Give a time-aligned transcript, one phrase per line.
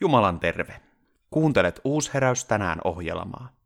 [0.00, 0.80] Jumalan terve.
[1.30, 3.56] Kuuntelet Uusheräys tänään ohjelmaa.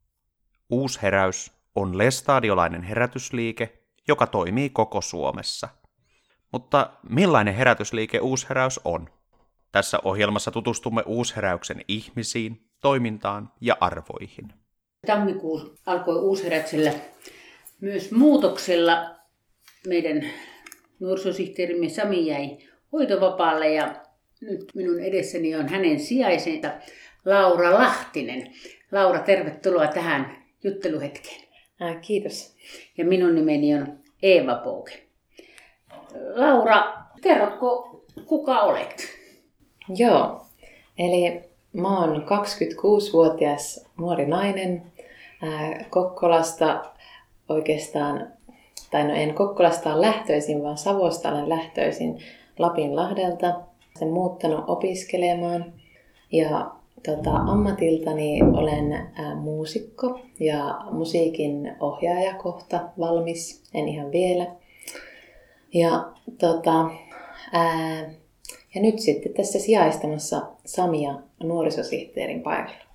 [0.71, 5.69] Uusheräys on lestadiolainen herätysliike, joka toimii koko Suomessa.
[6.53, 9.09] Mutta millainen herätysliike Uusheräys on?
[9.73, 14.53] Tässä ohjelmassa tutustumme Uusheräyksen ihmisiin, toimintaan ja arvoihin.
[15.07, 16.93] Tammikuussa alkoi Uusheräyksellä
[17.81, 19.17] myös muutoksella.
[19.87, 20.31] Meidän
[21.01, 22.59] nuorisosihteerimme Sami jäi
[22.93, 24.10] hoitovapaalle ja
[24.41, 26.71] nyt minun edessäni on hänen sijaisensa
[27.25, 28.53] Laura Lahtinen.
[28.93, 31.41] Laura, tervetuloa tähän jutteluhetkeen.
[31.83, 32.57] Äh, kiitos.
[32.99, 35.03] Ja minun nimeni on Eeva Pouke.
[36.35, 39.07] Laura, kerrotko kuka olet?
[39.89, 40.47] Joo,
[40.99, 41.41] eli
[41.73, 44.83] mä oon 26-vuotias nuori nainen
[45.43, 46.85] äh, Kokkolasta
[47.49, 48.33] oikeastaan,
[48.91, 52.19] tai no en Kokkolasta lähtöisin, vaan Savosta olen lähtöisin
[52.59, 53.61] Lapinlahdelta.
[53.99, 55.73] Sen muuttanut opiskelemaan
[56.33, 56.71] ja
[57.07, 64.47] tota, ammatiltani olen ää, muusikko ja musiikin ohjaaja kohta valmis, en ihan vielä.
[65.75, 66.91] Ja, tota,
[67.53, 68.11] ää,
[68.75, 72.91] ja nyt sitten tässä sijaistamassa Samia nuorisosihteerin paikalla.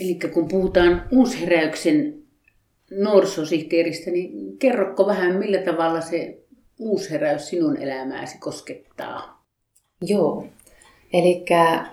[0.00, 2.22] Eli kun puhutaan uusheräyksen
[2.90, 6.38] nuorisosihteeristä, niin kerrokko vähän millä tavalla se
[6.78, 9.41] uusheräys sinun elämääsi koskettaa?
[10.02, 10.44] Joo,
[11.12, 11.90] eli äh,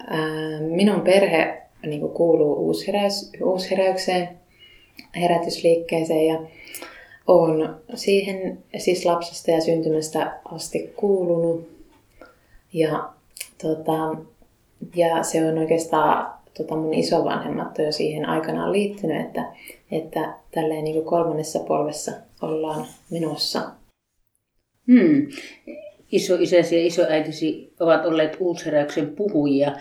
[0.60, 4.30] minun perhe niin kuin kuuluu uusheräys, uusheräykseen,
[5.16, 6.42] herätysliikkeeseen ja
[7.28, 11.70] on siihen siis lapsesta ja syntymästä asti kuulunut.
[12.74, 13.10] Ja,
[13.62, 14.16] tota,
[14.96, 19.54] ja se on oikeastaan tota mun isovanhemmat on jo siihen aikanaan liittynyt, että,
[19.92, 23.72] että tälleen niin kolmannessa polvessa ollaan menossa.
[24.88, 25.28] Hmm.
[26.12, 29.72] Isoisäsi ja isoäitisi ovat olleet uusheräyksen puhujia.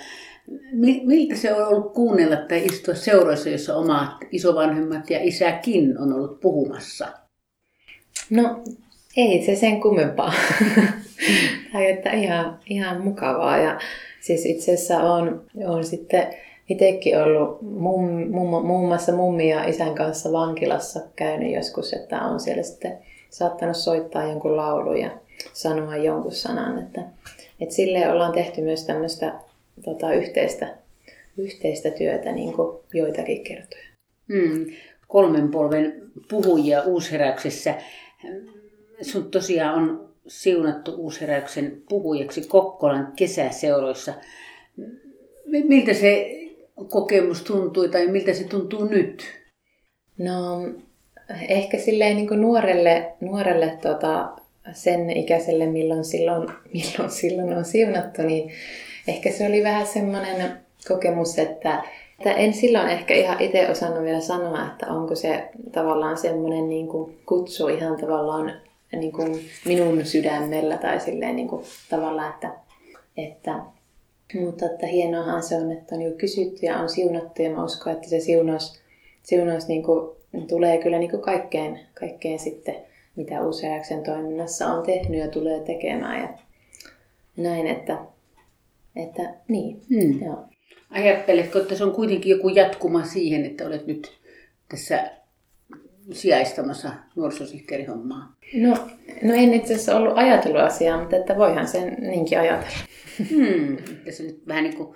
[1.05, 6.41] Miltä se on ollut kuunnella tai istua seuroissa, jossa omat isovanhemmat ja isäkin on ollut
[6.41, 7.07] puhumassa?
[8.31, 8.63] No,
[9.17, 10.33] ei se sen kummempaa.
[11.73, 13.59] tai että ihan, ihan mukavaa.
[13.59, 13.79] Ja
[14.21, 16.27] siis itse asiassa on, on sitten
[16.69, 22.41] itsekin ollut mum, mum, muun muassa mummi ja isän kanssa vankilassa käynyt joskus, että on
[22.41, 22.99] siellä sitten
[23.31, 25.11] saattanut soittaa jonkun laulun ja
[25.53, 26.79] sanoa jonkun sanan.
[26.79, 27.01] Että,
[27.61, 29.35] että sille ollaan tehty myös tämmöistä
[29.85, 30.77] tota, yhteistä,
[31.37, 33.89] yhteistä työtä niin kuin joitakin kertoja.
[34.33, 34.67] Hmm.
[35.09, 37.75] Kolmen polven puhujia uusheräyksessä.
[39.03, 44.15] Sun tosiaan on siunattu uusheräyksen puhujaksi Kokkolan kesäseuroissa.
[45.47, 46.31] Miltä se
[46.89, 49.25] kokemus tuntui tai miltä se tuntuu nyt?
[50.19, 50.69] No
[51.49, 54.37] ehkä silleen niin nuorelle, nuorelle tota,
[54.73, 58.51] sen ikäiselle, milloin silloin, milloin silloin on siunattu, niin
[59.09, 60.53] ehkä se oli vähän semmoinen
[60.89, 61.85] kokemus, että,
[62.19, 66.89] että en silloin ehkä ihan itse osannut vielä sanoa, että onko se tavallaan semmoinen niin
[66.89, 68.53] kuin kutsu ihan tavallaan
[68.93, 72.51] niin kuin minun sydämellä tai silleen niin kuin tavallaan, että,
[73.17, 73.55] että
[74.35, 77.93] mutta että hienoahan se on, että on jo kysytty ja on siunattu ja mä uskon,
[77.93, 78.81] että se siunaus,
[79.23, 80.17] siunaus niin kuin,
[80.49, 82.77] tulee kyllä niin kuin kaikkeen, kaikkeen sitten,
[83.19, 86.21] mitä useaksen toiminnassa on tehnyt ja tulee tekemään.
[86.21, 86.29] Ja
[87.37, 87.99] näin, että,
[88.97, 89.81] että niin.
[89.89, 90.27] Hmm.
[90.27, 90.45] Joo.
[90.91, 94.13] Ajatteletko, että se on kuitenkin joku jatkuma siihen, että olet nyt
[94.69, 95.11] tässä
[96.13, 98.37] sijaistamassa nuorisosihteerihommaa?
[98.55, 98.77] No,
[99.23, 102.79] no en itse asiassa ollut ajatellut asiaa, mutta että voihan sen niinkin ajatella.
[103.31, 104.95] Hmm, että se nyt vähän niin kuin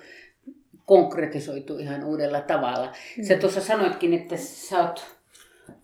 [0.87, 2.93] konkretisoitu ihan uudella tavalla.
[3.17, 3.25] Hmm.
[3.25, 5.17] Sä tuossa sanoitkin, että sä oot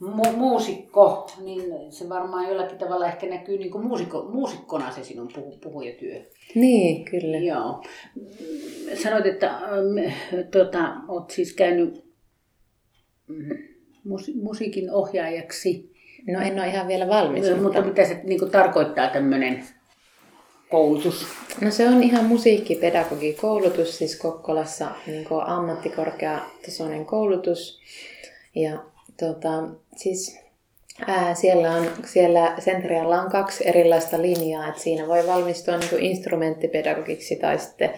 [0.00, 5.28] mu- muusikko, niin se varmaan jollakin tavalla ehkä näkyy niin kuin muusikko, muusikkona se sinun
[5.34, 6.21] puhu- puhujatyö.
[6.55, 7.39] Niin, kyllä.
[7.39, 7.83] Joo.
[9.03, 10.12] Sanoit, että ähm,
[10.50, 12.05] tuota, oot siis käynyt
[13.27, 13.59] mm,
[14.43, 15.99] musiikin ohjaajaksi.
[16.27, 17.44] No en ole ihan vielä valmis.
[17.44, 19.65] Mutta, mutta mitä se niin kuin, tarkoittaa tämmöinen
[20.71, 21.27] koulutus?
[21.61, 27.81] No se on ihan musiikkipedagogikoulutus, siis Kokkolassa niin ammattikorkeatasoinen koulutus.
[28.55, 28.85] Ja
[29.20, 29.62] tota,
[29.97, 30.41] siis
[31.06, 36.03] ää, siellä, on, siellä Centrialla on kaksi erilaista linjaa, että siinä voi valmistua niin kuin
[36.03, 37.91] instrumenttipedagogiksi tai sitten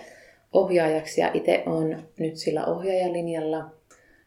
[0.52, 1.20] ohjaajaksi.
[1.20, 3.70] Ja itse on nyt sillä ohjaajalinjalla.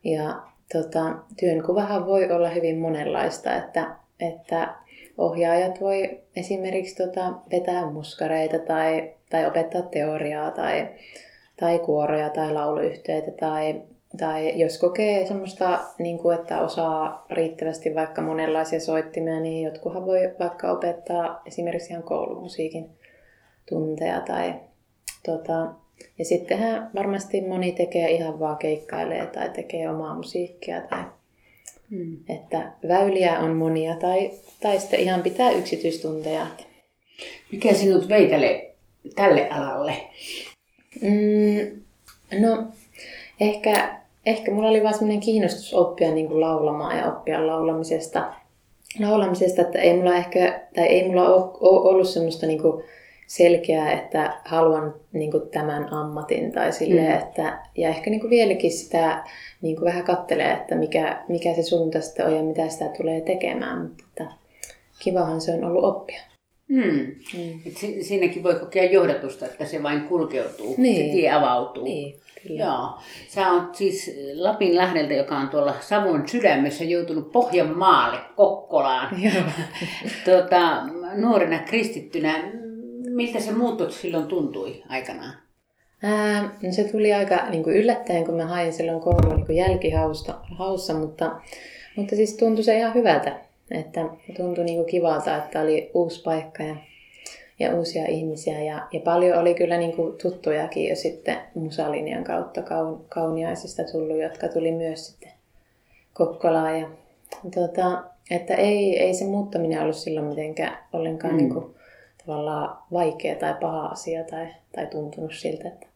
[0.03, 0.41] Ja
[0.73, 4.75] tota, työnkuvahan voi olla hyvin monenlaista, että, että
[5.17, 10.87] ohjaajat voi esimerkiksi tota, vetää muskareita tai, tai opettaa teoriaa tai,
[11.59, 13.81] tai kuoroja tai lauluyhteitä tai,
[14.17, 20.19] tai jos kokee semmoista, niin kuin, että osaa riittävästi vaikka monenlaisia soittimia, niin jotkuhan voi
[20.39, 22.89] vaikka opettaa esimerkiksi ihan koulumusiikin
[23.69, 24.53] tunteja tai
[25.25, 25.73] tota,
[26.19, 30.81] ja sittenhän varmasti moni tekee ihan vaan keikkailee tai tekee omaa musiikkia.
[30.81, 31.03] Tai,
[31.89, 32.17] mm.
[32.29, 34.31] Että väyliä on monia tai,
[34.61, 36.47] tai sitten ihan pitää yksityistunteja.
[37.51, 38.73] Mikä sinut vei tälle,
[39.15, 39.93] tälle alalle?
[41.01, 41.81] Mm,
[42.39, 42.67] no
[43.39, 48.33] ehkä, ehkä mulla oli vaan semmoinen kiinnostus oppia niin kuin laulamaan ja oppia laulamisesta.
[48.99, 52.83] Laulamisesta, että ei mulla ehkä, tai ei mulla ole ollut semmoista niin kuin
[53.27, 57.17] selkeää, että haluan niin kuin tämän ammatin tai silleen, mm.
[57.17, 59.23] että, ja ehkä niin kuin vieläkin sitä
[59.61, 63.21] niin kuin vähän kattelee, että mikä, mikä se suunta sitten on ja mitä sitä tulee
[63.21, 64.27] tekemään, mutta että
[64.99, 66.21] kivahan se on ollut oppia.
[66.67, 67.15] Mm.
[67.37, 67.59] Mm.
[67.65, 71.05] Et si- siinäkin voi kokea johdatusta, että se vain kulkeutuu, niin.
[71.05, 71.83] se tie avautuu.
[71.83, 72.63] Niin, kyllä.
[72.63, 72.89] Joo.
[73.27, 79.21] Sä oot siis Lapin lähdeltä, joka on tuolla Savon sydämessä, joutunut Pohjanmaalle, Kokkolaan.
[80.25, 80.83] tuota,
[81.15, 82.43] nuorena kristittynä
[83.09, 85.33] miltä se muutto silloin tuntui aikanaan?
[86.03, 90.39] Ää, no se tuli aika niin kuin yllättäen, kun mä hain silloin koulun niin jälkihaussa,
[90.57, 91.41] haussa, mutta,
[91.95, 93.39] mutta siis tuntui se ihan hyvältä.
[93.71, 94.01] Että
[94.37, 96.75] tuntui niin kuin kivalta, että oli uusi paikka ja,
[97.59, 98.63] ja uusia ihmisiä.
[98.63, 104.21] Ja, ja paljon oli kyllä niin kuin tuttujakin jo sitten musalinjan kautta kaun, kauniaisista tullut,
[104.21, 105.31] jotka tuli myös sitten
[106.13, 106.79] Kokkolaan.
[106.79, 106.87] Ja,
[107.53, 111.37] tuota, että ei, ei se muuttaminen ollut silloin mitenkään ollenkaan mm.
[111.37, 111.75] niin kuin
[112.25, 115.67] tavallaan vaikea tai paha asia tai, tai tuntunut siltä.
[115.67, 115.87] Että...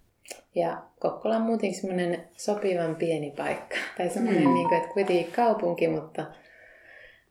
[0.56, 3.76] Ja Kokkola on muutenkin semmoinen sopivan pieni paikka.
[3.98, 4.54] Tai semmoinen, mm.
[4.54, 6.26] niin kuin, että kuitenkin kaupunki, mutta,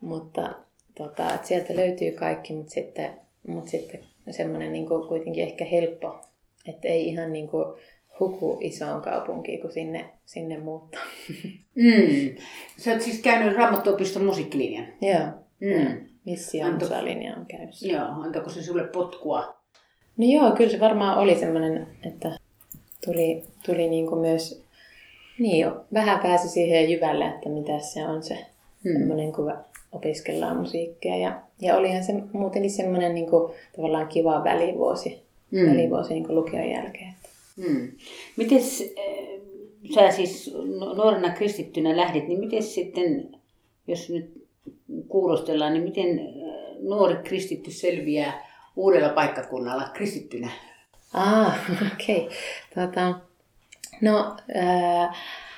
[0.01, 0.55] mutta
[0.99, 3.11] tota, että sieltä löytyy kaikki, mutta sitten,
[3.49, 4.01] mutta sitten
[4.31, 6.21] semmoinen niin kuin, kuitenkin ehkä helppo.
[6.67, 7.65] Että ei ihan niin kuin,
[8.21, 11.03] huku isoon kaupunkiin, kun sinne, sinne muuttaa.
[11.77, 12.37] Mm.
[12.79, 14.87] Sä oot siis käynyt Raamattuopiston musiikkilinjan.
[15.01, 15.27] Joo.
[15.61, 16.07] Mm.
[16.25, 16.85] Missä Anto...
[16.85, 17.89] musalinja on käynnissä.
[17.89, 19.57] Joo, antako se sulle potkua?
[20.17, 22.39] No joo, kyllä se varmaan oli semmoinen, että
[23.07, 24.65] tuli, tuli niin kuin myös,
[25.39, 28.35] niin jo, vähän pääsi siihen jyvälle, että mitä se on se
[28.85, 28.93] hmm.
[28.93, 29.55] semmoinen, kun
[29.97, 31.17] opiskellaan musiikkia.
[31.17, 35.23] Ja, ja olihan se muutenkin semmoinen niin kuin, tavallaan kiva välivuosi,
[35.53, 35.71] hmm.
[35.71, 37.15] välivuosi niin kuin lukion jälkeen.
[37.57, 37.89] Hmm.
[38.37, 39.41] Miten äh,
[39.95, 40.55] sä siis
[40.97, 43.29] nuorena kristittynä lähdit, niin miten sitten,
[43.87, 44.47] jos nyt
[45.09, 48.47] kuulostellaan, niin miten äh, nuori kristitty selviää
[48.77, 50.51] uudella paikkakunnalla kristittynä?
[51.15, 51.59] Ah,
[51.93, 52.17] okei.
[52.17, 52.37] Okay.
[52.75, 53.15] Tota,
[54.01, 55.17] no, äh,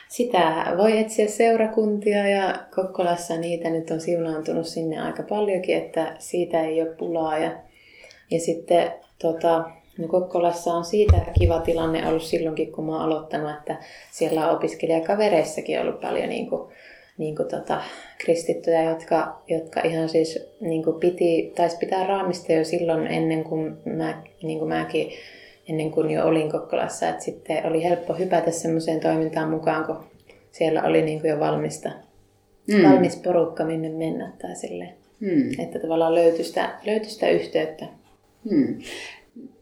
[0.08, 6.62] sitä voi etsiä seurakuntia ja Kokkolassa niitä nyt on siunaantunut sinne aika paljonkin, että siitä
[6.62, 7.38] ei ole pulaa.
[7.38, 7.50] Ja,
[8.30, 13.50] ja sitten tota, no Kokkolassa on siitä kiva tilanne ollut silloinkin, kun mä oon aloittanut,
[13.58, 13.76] että
[14.10, 16.72] siellä on opiskelijakavereissakin ollut paljon niin kuin,
[17.18, 17.82] niin kuin tota,
[18.18, 23.76] kristittyjä, jotka, jotka ihan siis niin kuin piti, taisi pitää raamista jo silloin ennen kuin,
[23.84, 25.10] mä, niin kuin mäkin
[25.68, 27.08] ennen kuin jo olin Kokkolassa.
[27.08, 29.96] Että sitten oli helppo hypätä semmoiseen toimintaan mukaan, kun
[30.52, 31.90] siellä oli niin kuin jo valmista,
[32.66, 32.90] mm.
[32.90, 34.94] valmis porukka minne mennä tai silleen.
[35.20, 35.60] Mm.
[35.60, 37.86] Että tavallaan löytyi sitä, löytyi sitä yhteyttä.
[38.50, 38.78] Mm.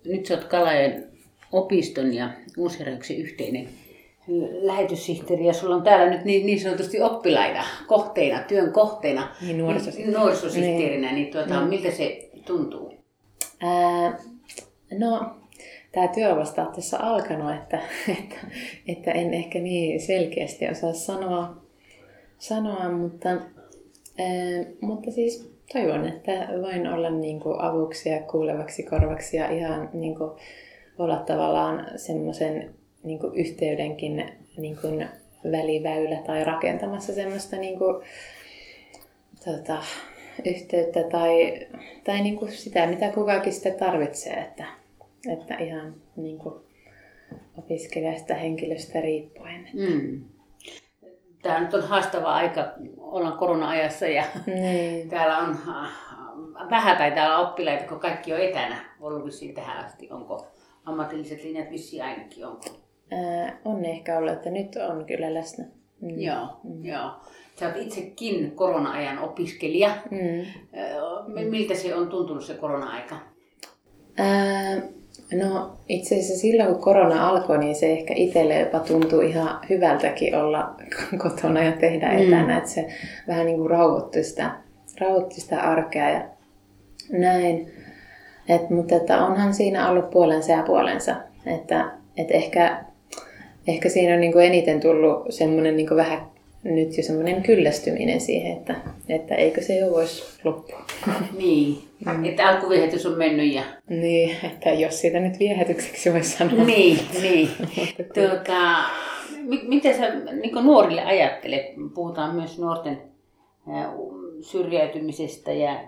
[0.04, 0.92] Nyt sä oot Kalajan
[1.52, 3.68] opiston ja Uusheräyksen yhteinen
[4.62, 10.18] lähetyssihteeri ja sulla on täällä nyt niin, niin sanotusti oppilaina, kohteina, työn kohteina, niin, nuorisosihteerinä,
[10.18, 11.68] nuorisosihteerinä niin, niin tuota, mm.
[11.68, 12.94] miltä se tuntuu?
[13.60, 14.18] Ää,
[14.98, 15.36] no,
[15.96, 17.78] tämä työ on vasta tässä alkanut, että,
[18.08, 18.36] että,
[18.88, 21.56] että en ehkä niin selkeästi osaa sanoa,
[22.38, 29.36] sanoa mutta, ää, mutta siis toivon, että voin olla niin kuin avuksi ja kuulevaksi korvaksi
[29.36, 30.30] ja ihan niin kuin
[30.98, 34.24] olla tavallaan semmoisen niin yhteydenkin
[34.56, 35.08] niin kuin
[35.52, 38.04] väliväylä tai rakentamassa semmoista niin kuin,
[39.44, 39.82] tota,
[40.44, 41.66] yhteyttä tai,
[42.04, 44.34] tai niin kuin sitä, mitä kukakin sitten tarvitsee.
[44.34, 44.85] Että,
[45.32, 46.54] että ihan niin kuin
[47.58, 49.68] opiskelijasta henkilöstä riippuen.
[49.74, 50.24] Mm.
[51.42, 55.08] Tämä nyt on haastava aika, ollaan korona-ajassa ja niin.
[55.10, 55.90] täällä on äh,
[56.70, 60.08] vähän tai täällä oppilaita, kun kaikki on etänä ollut vissiin tähän asti.
[60.10, 60.46] Onko
[60.84, 62.64] ammatilliset linjat vissiin ainakin, onko?
[63.10, 65.64] Ää, on ehkä ollut, että nyt on kyllä läsnä.
[66.00, 66.20] Mm.
[66.20, 66.84] Joo, mm.
[66.84, 67.10] joo.
[67.60, 69.90] Sä oot itsekin korona-ajan opiskelija.
[70.10, 70.46] Mm.
[71.50, 73.16] Miltä se on tuntunut se korona-aika?
[74.18, 74.82] Ää,
[75.32, 80.34] no itse asiassa silloin kun korona alkoi, niin se ehkä itselle jopa tuntuu ihan hyvältäkin
[80.34, 80.74] olla
[81.22, 82.18] kotona ja tehdä mm.
[82.18, 82.58] etänä.
[82.58, 82.86] Että se
[83.28, 84.50] vähän niin kuin rauhoitti sitä,
[85.00, 86.24] rauhoitti sitä arkea ja
[87.12, 87.72] näin.
[88.48, 91.16] Et, mutta että onhan siinä ollut puolensa ja puolensa.
[91.46, 92.84] Että, että ehkä
[93.68, 96.20] ehkä siinä on niin kuin eniten tullut semmoinen niin vähän
[96.74, 98.74] nyt jo semmoinen kyllästyminen siihen, että,
[99.08, 100.86] että eikö se jo voisi loppua.
[101.38, 102.24] Niin, mm.
[102.24, 103.62] että alkuviehätys on mennyt ja...
[103.88, 106.64] Niin, että jos siitä nyt viehätykseksi voisi sanoa.
[106.64, 107.48] Niin, niin.
[108.14, 108.84] tuota,
[109.68, 111.66] miten sä niin nuorille ajattelet?
[111.94, 113.02] Puhutaan myös nuorten
[114.40, 115.80] syrjäytymisestä ja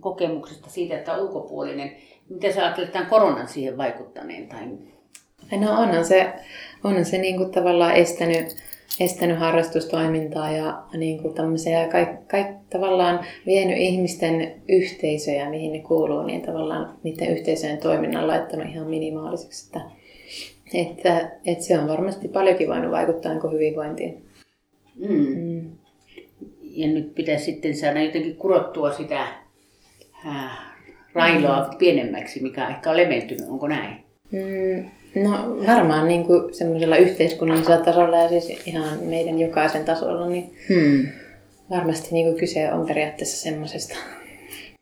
[0.00, 1.96] kokemuksesta siitä, että on ulkopuolinen.
[2.28, 4.48] Miten sä ajattelet tämän koronan siihen vaikuttaneen?
[4.48, 4.68] Tai...
[5.58, 6.32] No onhan se,
[6.84, 8.56] onhan se niin kuin tavallaan estänyt,
[9.00, 16.22] estänyt harrastustoimintaa ja niin kuin tämmöisiä kaik, kaik, tavallaan vienyt ihmisten yhteisöjä, mihin ne kuuluu,
[16.22, 19.66] niin tavallaan niiden yhteisöjen toiminnan laittanut ihan minimaaliseksi.
[19.66, 19.80] Että,
[20.74, 24.24] että, että se on varmasti paljonkin voinut vaikuttaa niin hyvinvointiin.
[25.08, 25.36] Mm.
[25.36, 25.70] Mm.
[26.62, 29.26] Ja nyt pitäisi sitten saada jotenkin kurottua sitä
[30.26, 30.58] äh,
[31.14, 31.78] railoa mm.
[31.78, 33.48] pienemmäksi, mikä ehkä on leventynyt.
[33.48, 33.96] Onko näin?
[34.30, 40.50] Mm, no varmaan niin kuin semmoisella yhteiskunnallisella tasolla ja siis ihan meidän jokaisen tasolla, niin
[40.68, 41.08] hmm.
[41.70, 43.96] varmasti niin kuin kyse on periaatteessa semmoisesta.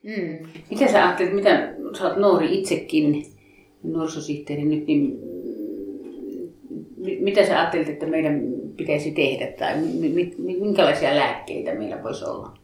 [0.05, 0.39] Hmm.
[0.71, 3.27] Mitä sä ajattelet, mitä sä oot nuori itsekin,
[3.83, 5.19] nuorisosihteeri nyt, niin
[7.21, 8.43] mitä sä ajattelet, että meidän
[8.77, 9.75] pitäisi tehdä tai
[10.61, 12.59] minkälaisia lääkkeitä meillä voisi olla?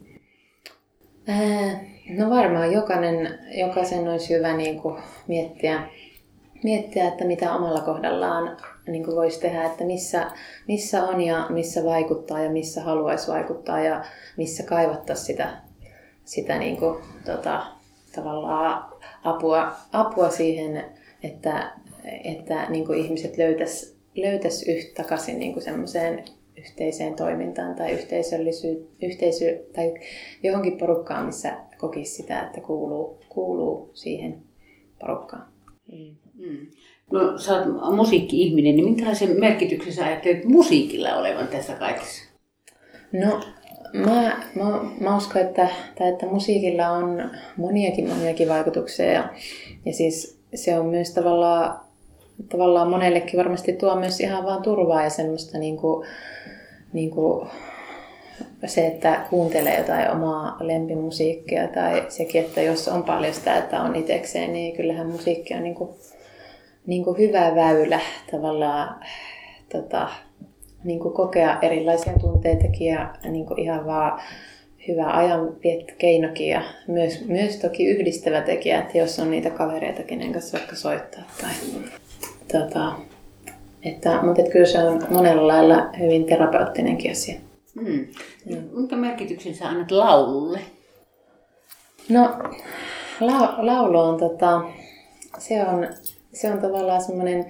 [1.28, 1.84] Ää,
[2.18, 4.96] no varmaan jokainen, jokaisen olisi hyvä niin kuin
[5.28, 5.82] miettiä,
[6.66, 8.56] miettiä, että mitä omalla kohdallaan
[8.86, 10.30] niin kuin voisi tehdä, että missä,
[10.68, 14.04] missä on ja missä vaikuttaa ja missä haluaisi vaikuttaa ja
[14.36, 15.56] missä kaivattaisi sitä,
[16.24, 17.66] sitä niin kuin, tota,
[18.14, 18.84] tavallaan
[19.24, 20.84] apua, apua siihen,
[21.22, 21.72] että,
[22.24, 26.24] että niin kuin ihmiset löytäisi löytäisi yhtä takaisin niin semmoiseen
[26.56, 29.94] yhteiseen toimintaan tai yhteisöllisy, yhteisö, tai
[30.42, 34.42] johonkin porukkaan, missä kokisi sitä, että kuuluu, kuuluu siihen
[35.00, 35.55] porukkaan.
[35.92, 36.16] Mm.
[36.34, 36.66] mm.
[37.12, 42.24] No sä oot musiikki-ihminen, niin minkälaisen merkityksen sä ajattelet musiikilla olevan tässä kaikessa?
[43.12, 43.40] No
[43.92, 45.68] mä, mä, mä uskon, että,
[46.10, 49.28] että musiikilla on moniakin moniakin vaikutuksia ja,
[49.84, 51.80] ja siis se on myös tavallaan
[52.48, 56.06] tavallaan monellekin varmasti tuo myös ihan vaan turvaa ja semmoista niin kuin,
[56.92, 57.48] niin kuin
[58.66, 63.96] se, että kuuntelee jotain omaa lempimusiikkia tai sekin, että jos on paljon sitä, että on
[63.96, 65.90] itsekseen, niin kyllähän musiikki on niin kuin,
[66.86, 69.00] niin kuin hyvä väylä tavallaan
[69.72, 70.08] tota,
[70.84, 74.20] niin kuin kokea erilaisia tunteitakin ja niin kuin ihan vaan
[74.88, 80.58] hyvä ajanviettokeinokin ja myös, myös toki yhdistävä tekijä, että jos on niitä kavereita, kenen kanssa
[80.58, 81.50] vaikka soittaa tai
[82.52, 82.92] Tota,
[83.82, 87.40] että, mutta että kyllä se on monella lailla hyvin terapeuttinenkin asia.
[87.80, 88.06] Hmm.
[88.72, 90.60] Minkä merkityksen sä annat laululle?
[92.08, 92.38] No,
[93.20, 94.60] la, laulu on, tota,
[95.38, 95.88] se on,
[96.32, 97.46] se on tavallaan semmoinen,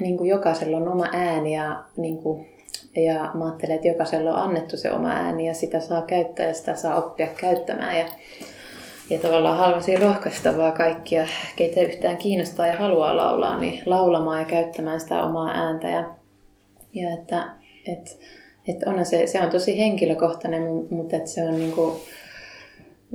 [0.00, 2.46] niin kuin jokaisella on oma ääni ja, niin kuin,
[2.96, 6.54] ja mä ajattelen, että jokaisella on annettu se oma ääni ja sitä saa käyttää ja
[6.54, 7.98] sitä saa oppia käyttämään.
[7.98, 8.06] Ja,
[9.10, 14.44] ja tavallaan haluaisin rohkaista vaan kaikkia, keitä yhtään kiinnostaa ja haluaa laulaa, niin laulamaan ja
[14.44, 15.88] käyttämään sitä omaa ääntä.
[15.88, 16.04] Ja,
[16.92, 17.55] ja että,
[17.92, 18.18] et,
[18.68, 21.96] et onhan se, se on tosi henkilökohtainen, mutta että se on niinku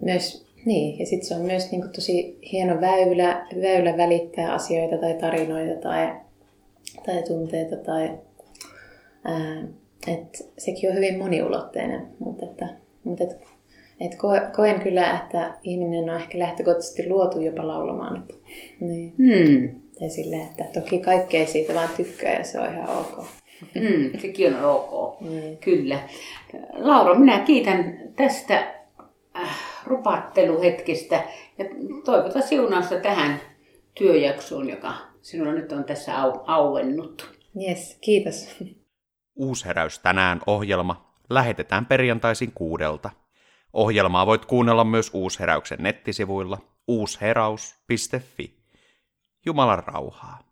[0.01, 5.13] myös, niin, ja sitten se on myös niinku tosi hieno väylä, väylä välittää asioita tai
[5.13, 6.15] tarinoita tai,
[7.05, 7.75] tai tunteita.
[7.75, 8.11] Tai,
[9.23, 9.63] ää,
[10.07, 12.67] et sekin on hyvin moniulotteinen, mutta, että,
[13.03, 13.35] mutta että
[13.99, 14.17] et
[14.55, 18.17] koen kyllä, että ihminen on ehkä lähtökohtaisesti luotu jopa laulamaan.
[18.17, 18.33] Että,
[18.79, 19.13] niin.
[19.17, 19.81] Hmm.
[19.99, 23.25] Ja silleen, että toki kaikkea siitä vaan tykkää ja se on ihan ok.
[23.61, 25.57] Hmm, sekin on ok, hmm.
[25.63, 25.99] kyllä.
[26.73, 28.73] Laura, minä kiitän tästä
[29.35, 31.23] äh, rupatteluhetkestä
[31.57, 31.65] ja
[32.05, 33.41] toivotan siunausta tähän
[33.97, 37.31] työjaksoon, joka sinulla nyt on tässä au- auennut.
[37.67, 38.57] Yes, kiitos.
[39.35, 43.09] Uusheräys tänään ohjelma lähetetään perjantaisin kuudelta.
[43.73, 48.61] Ohjelmaa voit kuunnella myös Uusheräyksen nettisivuilla uusheraus.fi.
[49.45, 50.50] Jumalan rauhaa.